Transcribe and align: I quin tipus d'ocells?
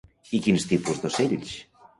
I 0.37 0.39
quin 0.47 0.57
tipus 0.71 1.05
d'ocells? 1.05 1.57